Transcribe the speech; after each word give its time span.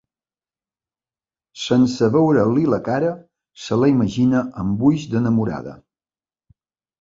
Sense 1.63 2.09
veure-li 2.15 2.63
la 2.75 2.79
cara, 2.87 3.11
se 3.67 3.79
la 3.83 3.91
imagina 3.93 4.43
amb 4.65 4.83
ulls 4.91 5.05
d'enamorada. 5.13 5.77